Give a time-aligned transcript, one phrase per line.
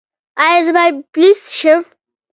[0.45, 1.81] ایا زه باید پولیس شم؟